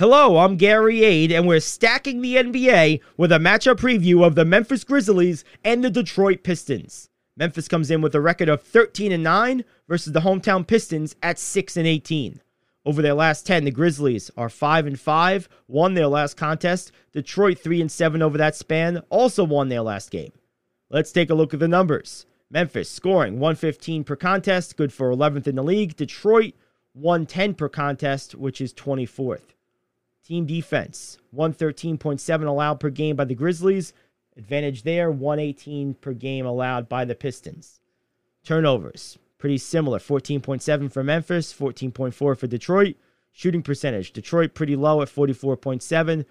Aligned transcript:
Hello, 0.00 0.38
I'm 0.38 0.56
Gary 0.56 1.04
Ade, 1.04 1.30
and 1.30 1.46
we're 1.46 1.60
stacking 1.60 2.22
the 2.22 2.36
NBA 2.36 3.02
with 3.18 3.30
a 3.30 3.38
matchup 3.38 3.76
preview 3.76 4.24
of 4.24 4.34
the 4.34 4.46
Memphis 4.46 4.82
Grizzlies 4.82 5.44
and 5.62 5.84
the 5.84 5.90
Detroit 5.90 6.42
Pistons. 6.42 7.10
Memphis 7.36 7.68
comes 7.68 7.90
in 7.90 8.00
with 8.00 8.14
a 8.14 8.20
record 8.22 8.48
of 8.48 8.62
13 8.62 9.12
and 9.12 9.22
9 9.22 9.62
versus 9.88 10.14
the 10.14 10.20
hometown 10.20 10.66
Pistons 10.66 11.16
at 11.22 11.38
6 11.38 11.76
and 11.76 11.86
18. 11.86 12.40
Over 12.86 13.02
their 13.02 13.12
last 13.12 13.46
10, 13.46 13.64
the 13.64 13.70
Grizzlies 13.70 14.30
are 14.38 14.48
5 14.48 14.86
and 14.86 14.98
5, 14.98 15.48
won 15.68 15.92
their 15.92 16.06
last 16.06 16.34
contest. 16.34 16.92
Detroit 17.12 17.58
3 17.58 17.82
and 17.82 17.92
7 17.92 18.22
over 18.22 18.38
that 18.38 18.56
span, 18.56 19.02
also 19.10 19.44
won 19.44 19.68
their 19.68 19.82
last 19.82 20.10
game. 20.10 20.32
Let's 20.88 21.12
take 21.12 21.28
a 21.28 21.34
look 21.34 21.52
at 21.52 21.60
the 21.60 21.68
numbers. 21.68 22.24
Memphis 22.50 22.88
scoring 22.88 23.34
115 23.34 24.04
per 24.04 24.16
contest, 24.16 24.78
good 24.78 24.94
for 24.94 25.10
11th 25.10 25.46
in 25.46 25.56
the 25.56 25.62
league. 25.62 25.94
Detroit 25.94 26.54
110 26.94 27.52
per 27.52 27.68
contest, 27.68 28.34
which 28.34 28.62
is 28.62 28.72
24th. 28.72 29.50
Team 30.30 30.46
defense 30.46 31.18
113.7 31.34 32.46
allowed 32.46 32.78
per 32.78 32.88
game 32.88 33.16
by 33.16 33.24
the 33.24 33.34
Grizzlies. 33.34 33.92
Advantage 34.36 34.84
there 34.84 35.10
118 35.10 35.94
per 35.94 36.12
game 36.12 36.46
allowed 36.46 36.88
by 36.88 37.04
the 37.04 37.16
Pistons. 37.16 37.80
Turnovers 38.44 39.18
pretty 39.38 39.58
similar 39.58 39.98
14.7 39.98 40.92
for 40.92 41.02
Memphis, 41.02 41.52
14.4 41.52 42.14
for 42.14 42.36
Detroit. 42.46 42.94
Shooting 43.32 43.64
percentage 43.64 44.12
Detroit 44.12 44.54
pretty 44.54 44.76
low 44.76 45.02
at 45.02 45.08
44.7, 45.08 46.20
a 46.20 46.24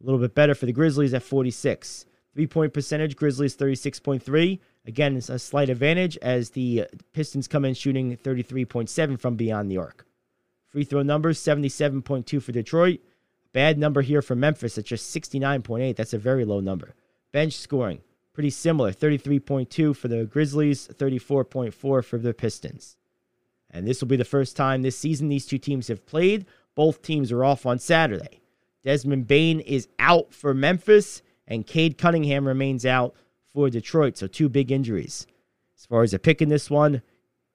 little 0.00 0.18
bit 0.18 0.34
better 0.34 0.54
for 0.54 0.64
the 0.64 0.72
Grizzlies 0.72 1.12
at 1.12 1.22
46. 1.22 2.06
Three 2.32 2.46
point 2.46 2.72
percentage 2.72 3.16
Grizzlies 3.16 3.54
36.3. 3.54 4.60
Again, 4.86 5.14
it's 5.14 5.28
a 5.28 5.38
slight 5.38 5.68
advantage 5.68 6.16
as 6.22 6.48
the 6.50 6.86
Pistons 7.12 7.48
come 7.48 7.66
in 7.66 7.74
shooting 7.74 8.16
33.7 8.16 9.20
from 9.20 9.36
beyond 9.36 9.70
the 9.70 9.76
arc. 9.76 10.06
Free 10.68 10.84
throw 10.84 11.02
numbers 11.02 11.38
77.2 11.38 12.42
for 12.42 12.52
Detroit. 12.52 13.00
Bad 13.52 13.78
number 13.78 14.02
here 14.02 14.22
for 14.22 14.34
Memphis 14.34 14.78
at 14.78 14.84
just 14.84 15.14
69.8. 15.14 15.94
That's 15.96 16.14
a 16.14 16.18
very 16.18 16.44
low 16.44 16.60
number. 16.60 16.94
Bench 17.32 17.54
scoring, 17.54 18.00
pretty 18.32 18.50
similar 18.50 18.92
33.2 18.92 19.96
for 19.96 20.08
the 20.08 20.24
Grizzlies, 20.24 20.88
34.4 20.88 21.72
for 21.74 22.18
the 22.18 22.34
Pistons. 22.34 22.96
And 23.70 23.86
this 23.86 24.00
will 24.00 24.08
be 24.08 24.16
the 24.16 24.24
first 24.24 24.56
time 24.56 24.82
this 24.82 24.98
season 24.98 25.28
these 25.28 25.46
two 25.46 25.58
teams 25.58 25.88
have 25.88 26.06
played. 26.06 26.46
Both 26.74 27.02
teams 27.02 27.32
are 27.32 27.44
off 27.44 27.66
on 27.66 27.78
Saturday. 27.78 28.40
Desmond 28.84 29.26
Bane 29.26 29.60
is 29.60 29.88
out 29.98 30.34
for 30.34 30.52
Memphis, 30.54 31.22
and 31.46 31.66
Cade 31.66 31.98
Cunningham 31.98 32.46
remains 32.46 32.84
out 32.84 33.14
for 33.52 33.70
Detroit. 33.70 34.16
So, 34.16 34.26
two 34.26 34.48
big 34.48 34.72
injuries. 34.72 35.26
As 35.76 35.86
far 35.86 36.02
as 36.02 36.14
a 36.14 36.18
pick 36.18 36.42
in 36.42 36.48
this 36.48 36.70
one, 36.70 37.02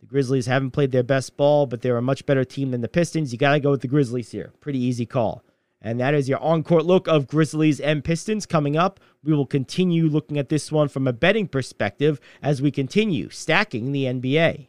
the 0.00 0.06
Grizzlies 0.06 0.46
haven't 0.46 0.70
played 0.70 0.92
their 0.92 1.02
best 1.02 1.36
ball, 1.36 1.66
but 1.66 1.82
they're 1.82 1.96
a 1.96 2.02
much 2.02 2.26
better 2.26 2.44
team 2.44 2.70
than 2.70 2.80
the 2.80 2.88
Pistons. 2.88 3.32
You 3.32 3.38
got 3.38 3.52
to 3.52 3.60
go 3.60 3.70
with 3.70 3.80
the 3.80 3.88
Grizzlies 3.88 4.30
here. 4.30 4.52
Pretty 4.60 4.78
easy 4.78 5.06
call. 5.06 5.42
And 5.80 6.00
that 6.00 6.14
is 6.14 6.28
your 6.28 6.38
on 6.40 6.62
court 6.62 6.84
look 6.84 7.06
of 7.06 7.26
Grizzlies 7.26 7.80
and 7.80 8.02
Pistons 8.02 8.46
coming 8.46 8.76
up. 8.76 8.98
We 9.22 9.34
will 9.34 9.46
continue 9.46 10.08
looking 10.08 10.38
at 10.38 10.48
this 10.48 10.72
one 10.72 10.88
from 10.88 11.06
a 11.06 11.12
betting 11.12 11.48
perspective 11.48 12.20
as 12.42 12.62
we 12.62 12.70
continue 12.70 13.28
stacking 13.28 13.92
the 13.92 14.04
NBA. 14.04 14.68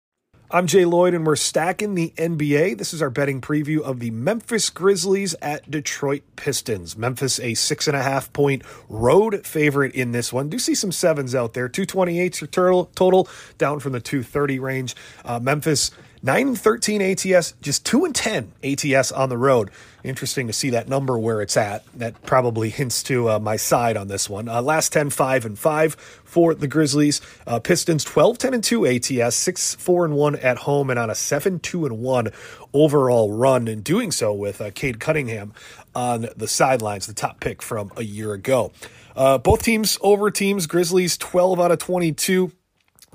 I'm 0.53 0.67
Jay 0.67 0.83
Lloyd, 0.83 1.13
and 1.13 1.25
we're 1.25 1.37
stacking 1.37 1.95
the 1.95 2.11
NBA. 2.17 2.77
This 2.77 2.93
is 2.93 3.01
our 3.01 3.09
betting 3.09 3.39
preview 3.39 3.79
of 3.79 4.01
the 4.01 4.11
Memphis 4.11 4.69
Grizzlies 4.69 5.33
at 5.41 5.71
Detroit 5.71 6.23
Pistons. 6.35 6.97
Memphis, 6.97 7.39
a 7.39 7.53
six 7.53 7.87
and 7.87 7.95
a 7.95 8.03
half 8.03 8.33
point 8.33 8.61
road 8.89 9.47
favorite 9.47 9.95
in 9.95 10.11
this 10.11 10.33
one. 10.33 10.49
Do 10.49 10.59
see 10.59 10.75
some 10.75 10.91
sevens 10.91 11.33
out 11.33 11.53
there. 11.53 11.69
228s 11.69 12.41
are 12.41 12.47
total, 12.47 12.91
total 12.95 13.29
down 13.57 13.79
from 13.79 13.93
the 13.93 14.01
230 14.01 14.59
range. 14.59 14.93
Uh, 15.23 15.39
Memphis, 15.39 15.91
9 16.23 16.47
and 16.49 16.59
13 16.59 17.01
ATS, 17.01 17.53
just 17.61 17.83
2 17.85 18.05
and 18.05 18.13
10 18.13 18.51
ATS 18.63 19.11
on 19.11 19.29
the 19.29 19.37
road. 19.37 19.71
Interesting 20.03 20.45
to 20.47 20.53
see 20.53 20.69
that 20.69 20.87
number 20.87 21.17
where 21.17 21.41
it's 21.41 21.57
at. 21.57 21.83
That 21.97 22.21
probably 22.23 22.69
hints 22.69 23.01
to 23.03 23.29
uh, 23.29 23.39
my 23.39 23.55
side 23.55 23.97
on 23.97 24.07
this 24.07 24.29
one. 24.29 24.47
Uh, 24.47 24.61
last 24.61 24.93
10, 24.93 25.09
5 25.09 25.45
and 25.45 25.57
5 25.57 25.93
for 25.95 26.53
the 26.53 26.67
Grizzlies. 26.67 27.21
Uh, 27.47 27.59
Pistons 27.59 28.03
12, 28.03 28.37
10 28.37 28.53
and 28.53 28.63
2 28.63 28.85
ATS, 28.85 29.35
6, 29.35 29.75
4 29.75 30.05
and 30.05 30.15
1 30.15 30.35
at 30.37 30.59
home, 30.59 30.91
and 30.91 30.99
on 30.99 31.09
a 31.09 31.15
7, 31.15 31.59
2 31.59 31.85
and 31.87 31.99
1 31.99 32.29
overall 32.73 33.33
run, 33.33 33.67
and 33.67 33.83
doing 33.83 34.11
so 34.11 34.31
with 34.31 34.61
uh, 34.61 34.69
Cade 34.71 34.99
Cunningham 34.99 35.53
on 35.95 36.27
the 36.35 36.47
sidelines, 36.47 37.07
the 37.07 37.13
top 37.13 37.39
pick 37.39 37.63
from 37.63 37.91
a 37.97 38.03
year 38.03 38.33
ago. 38.33 38.71
Uh, 39.15 39.37
both 39.37 39.63
teams 39.63 39.97
over 40.01 40.31
teams. 40.31 40.67
Grizzlies 40.67 41.17
12 41.17 41.59
out 41.59 41.71
of 41.71 41.79
22. 41.79 42.51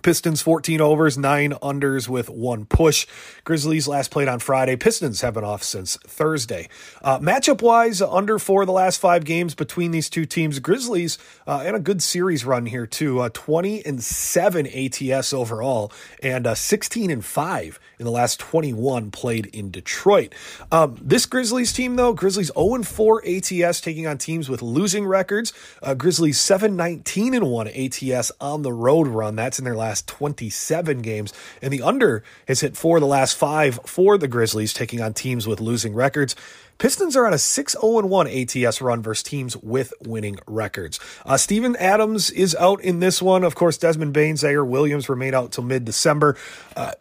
Pistons 0.03 0.41
14 0.43 0.81
overs, 0.81 1.19
nine 1.19 1.53
unders 1.63 2.07
with 2.07 2.29
one 2.29 2.65
push. 2.65 3.07
Grizzlies 3.45 3.89
last 3.89 4.11
played 4.11 4.29
on 4.29 4.39
Friday. 4.39 4.77
Pistons 4.77 5.23
have 5.23 5.35
been 5.35 5.43
off 5.43 5.65
since 5.65 5.97
Thursday. 6.07 6.69
Uh, 7.03 7.19
matchup 7.19 7.61
wise, 7.61 8.01
under 8.01 8.39
four 8.39 8.65
the 8.67 8.73
last 8.73 9.01
five 9.01 9.25
games 9.25 9.55
between 9.55 9.91
these 9.91 10.09
two 10.09 10.25
teams. 10.25 10.61
Grizzlies 10.61 11.19
uh, 11.47 11.63
and 11.65 11.75
a 11.75 11.81
good 11.81 12.03
series 12.03 12.45
run 12.45 12.67
here 12.67 12.87
too. 12.87 13.21
Uh, 13.21 13.31
20 13.33 13.85
and 13.85 14.03
seven 14.03 14.67
ATS 14.67 15.33
overall, 15.33 15.91
and 16.23 16.47
uh, 16.47 16.55
16 16.55 17.11
and 17.11 17.25
five 17.25 17.81
in 17.99 18.05
the 18.05 18.13
last 18.13 18.39
21 18.39 19.11
played 19.11 19.47
in 19.47 19.71
Detroit. 19.71 20.35
Um, 20.71 20.97
this 21.01 21.27
Grizzlies 21.27 21.73
team 21.73 21.97
though, 21.97 22.13
Grizzlies 22.13 22.53
0 22.55 22.75
and 22.75 22.87
4 22.87 23.23
ATS 23.27 23.81
taking 23.81 24.07
on 24.07 24.19
teams 24.19 24.49
with 24.49 24.63
losing 24.63 25.07
records. 25.07 25.53
Uh, 25.83 25.95
Grizzlies 25.95 26.39
7 26.39 26.77
19 26.77 27.35
and 27.35 27.51
1 27.51 27.69
ATS 27.69 28.31
on 28.41 28.63
the 28.63 28.73
road 28.73 29.09
run. 29.09 29.35
That's 29.35 29.59
in 29.59 29.65
their 29.65 29.75
last 29.75 29.86
27 29.95 31.03
games. 31.03 31.33
And 31.63 31.73
the 31.73 31.83
under 31.83 32.23
has 32.49 32.61
hit 32.61 32.77
four 32.77 32.97
of 32.99 33.01
the 33.01 33.07
last 33.07 33.37
five 33.37 33.79
for 33.87 34.19
the 34.19 34.29
Grizzlies, 34.29 34.73
taking 34.73 35.01
on 35.01 35.15
teams 35.15 35.47
with 35.47 35.61
losing 35.61 35.95
records. 35.95 36.37
Pistons 36.79 37.17
are 37.17 37.27
on 37.27 37.33
a 37.33 37.39
6 37.39 37.73
0 37.73 38.07
1 38.07 38.27
ATS 38.27 38.81
run 38.81 39.03
versus 39.03 39.23
teams 39.23 39.57
with 39.57 39.93
winning 40.05 40.37
records. 40.47 41.01
Uh, 41.25 41.37
Steven 41.37 41.75
Adams 41.77 42.31
is 42.31 42.55
out 42.57 42.81
in 42.83 43.01
this 43.01 43.23
one. 43.23 43.45
Of 43.45 43.55
course, 43.55 43.79
Desmond 43.79 44.13
Bane, 44.13 44.35
Ziaire 44.35 44.67
Williams 44.67 45.09
remain 45.09 45.35
out 45.35 45.53
till 45.53 45.65
mid 45.65 45.85
December. 45.85 46.37
Uh, 46.77 46.93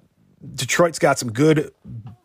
Detroit's 0.54 1.00
got 1.00 1.18
some 1.20 1.32
good 1.32 1.74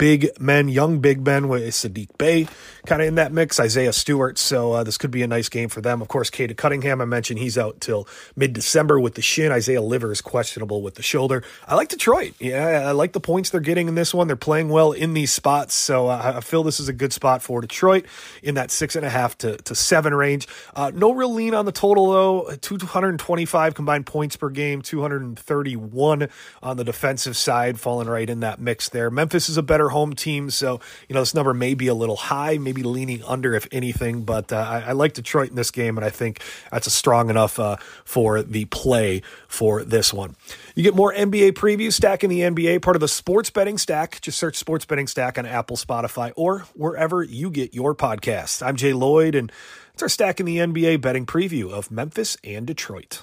big 0.00 0.30
men, 0.40 0.66
young 0.70 0.98
big 0.98 1.26
men 1.26 1.46
with 1.46 1.62
Sadiq 1.62 2.08
Bey 2.16 2.48
kind 2.86 3.02
of 3.02 3.08
in 3.08 3.16
that 3.16 3.32
mix, 3.32 3.60
Isaiah 3.60 3.92
Stewart. 3.92 4.38
So 4.38 4.72
uh, 4.72 4.84
this 4.84 4.96
could 4.96 5.10
be 5.10 5.22
a 5.22 5.26
nice 5.26 5.48
game 5.48 5.68
for 5.68 5.80
them. 5.80 6.00
Of 6.00 6.08
course, 6.08 6.30
Cade 6.30 6.56
Cunningham, 6.56 7.00
I 7.00 7.04
mentioned 7.04 7.38
he's 7.38 7.58
out 7.58 7.80
till 7.80 8.08
mid 8.36 8.52
December 8.52 8.98
with 8.98 9.14
the 9.14 9.22
shin. 9.22 9.52
Isaiah 9.52 9.82
Livers 9.82 10.18
is 10.18 10.20
questionable 10.20 10.82
with 10.82 10.94
the 10.94 11.02
shoulder. 11.02 11.42
I 11.68 11.74
like 11.74 11.88
Detroit. 11.88 12.34
Yeah, 12.38 12.84
I 12.86 12.92
like 12.92 13.12
the 13.12 13.20
points 13.20 13.50
they're 13.50 13.60
getting 13.60 13.88
in 13.88 13.94
this 13.94 14.14
one. 14.14 14.26
They're 14.26 14.36
playing 14.36 14.70
well 14.70 14.92
in 14.92 15.12
these 15.12 15.32
spots. 15.32 15.74
So 15.74 16.08
uh, 16.08 16.32
I 16.36 16.40
feel 16.40 16.62
this 16.62 16.80
is 16.80 16.88
a 16.88 16.92
good 16.92 17.12
spot 17.12 17.42
for 17.42 17.60
Detroit 17.60 18.06
in 18.42 18.54
that 18.54 18.70
six 18.70 18.96
and 18.96 19.04
a 19.04 19.10
half 19.10 19.36
to, 19.38 19.56
to 19.58 19.74
seven 19.74 20.14
range. 20.14 20.48
Uh, 20.74 20.90
no 20.94 21.12
real 21.12 21.32
lean 21.32 21.54
on 21.54 21.66
the 21.66 21.72
total, 21.72 22.10
though. 22.10 22.56
225 22.56 23.74
combined 23.74 24.06
points 24.06 24.36
per 24.36 24.48
game, 24.48 24.82
231 24.82 26.28
on 26.62 26.76
the 26.76 26.84
defensive 26.84 27.36
side, 27.36 27.78
falling 27.78 28.08
right 28.08 28.30
in 28.30 28.40
that 28.40 28.58
mix 28.58 28.88
there. 28.88 29.10
Memphis 29.10 29.48
is 29.48 29.56
a 29.56 29.62
better 29.62 29.89
home 29.90 30.14
team, 30.14 30.50
so 30.50 30.80
you 31.08 31.14
know 31.14 31.20
this 31.20 31.34
number 31.34 31.54
may 31.54 31.74
be 31.74 31.86
a 31.86 31.94
little 31.94 32.16
high, 32.16 32.58
maybe 32.58 32.82
leaning 32.82 33.22
under 33.24 33.54
if 33.54 33.68
anything. 33.70 34.22
But 34.22 34.52
uh, 34.52 34.56
I, 34.56 34.80
I, 34.88 34.92
like 34.92 35.12
Detroit 35.12 35.50
in 35.50 35.56
this 35.56 35.70
game, 35.70 35.96
and 35.98 36.04
I 36.04 36.10
think 36.10 36.40
that's 36.70 36.86
a 36.86 36.90
strong 36.90 37.30
enough 37.30 37.58
uh, 37.58 37.76
for 38.04 38.42
the 38.42 38.64
play 38.66 39.22
for 39.48 39.84
this 39.84 40.12
one. 40.12 40.36
You 40.74 40.82
get 40.82 40.94
more 40.94 41.12
NBA 41.12 41.52
preview 41.52 41.92
stack 41.92 42.24
in 42.24 42.30
the 42.30 42.40
NBA, 42.40 42.82
part 42.82 42.96
of 42.96 43.00
the 43.00 43.08
Sports 43.08 43.50
Betting 43.50 43.78
Stack. 43.78 44.20
Just 44.20 44.38
search 44.38 44.56
Sports 44.56 44.84
Betting 44.84 45.06
Stack 45.06 45.38
on 45.38 45.46
Apple, 45.46 45.76
Spotify, 45.76 46.32
or 46.36 46.60
wherever 46.74 47.22
you 47.22 47.50
get 47.50 47.74
your 47.74 47.94
podcasts. 47.94 48.66
I'm 48.66 48.76
Jay 48.76 48.92
Lloyd, 48.92 49.34
and 49.34 49.52
it's 49.92 50.02
our 50.02 50.08
stack 50.08 50.40
in 50.40 50.46
the 50.46 50.58
NBA 50.58 51.00
betting 51.00 51.26
preview 51.26 51.70
of 51.70 51.90
Memphis 51.90 52.36
and 52.42 52.66
Detroit. 52.66 53.22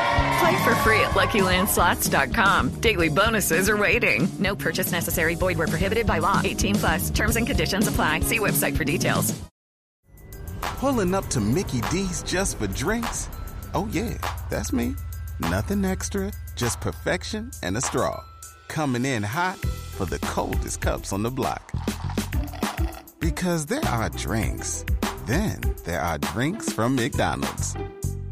Play 0.41 0.63
for 0.63 0.73
free 0.77 0.99
at 1.01 1.11
LuckyLandSlots.com. 1.11 2.69
Daily 2.81 3.09
bonuses 3.09 3.69
are 3.69 3.77
waiting. 3.77 4.27
No 4.39 4.55
purchase 4.55 4.91
necessary. 4.91 5.35
Void 5.35 5.57
where 5.59 5.67
prohibited 5.67 6.07
by 6.07 6.17
law. 6.17 6.41
18 6.43 6.75
plus. 6.75 7.09
Terms 7.11 7.35
and 7.35 7.45
conditions 7.45 7.87
apply. 7.87 8.21
See 8.21 8.39
website 8.39 8.75
for 8.75 8.83
details. 8.83 9.39
Pulling 10.61 11.13
up 11.13 11.27
to 11.27 11.39
Mickey 11.39 11.81
D's 11.91 12.23
just 12.23 12.57
for 12.57 12.65
drinks? 12.65 13.29
Oh 13.75 13.87
yeah, 13.91 14.17
that's 14.49 14.73
me. 14.73 14.95
Nothing 15.39 15.85
extra, 15.85 16.31
just 16.55 16.81
perfection 16.81 17.51
and 17.61 17.77
a 17.77 17.81
straw. 17.81 18.19
Coming 18.67 19.05
in 19.05 19.21
hot 19.21 19.57
for 19.57 20.05
the 20.05 20.17
coldest 20.19 20.81
cups 20.81 21.13
on 21.13 21.21
the 21.21 21.29
block. 21.29 21.71
Because 23.19 23.67
there 23.67 23.85
are 23.85 24.09
drinks. 24.09 24.83
Then 25.27 25.61
there 25.85 26.01
are 26.01 26.17
drinks 26.17 26.73
from 26.73 26.95
McDonald's. 26.95 27.75